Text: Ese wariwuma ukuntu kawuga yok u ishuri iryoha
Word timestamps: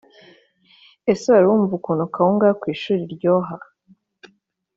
Ese 1.11 1.25
wariwuma 1.33 1.65
ukuntu 1.79 2.03
kawuga 2.13 2.45
yok 2.49 2.61
u 2.67 2.71
ishuri 2.75 3.01
iryoha 3.07 3.53